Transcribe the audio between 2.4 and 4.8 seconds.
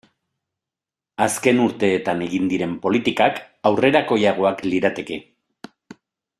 diren politikak aurrerakoiagoak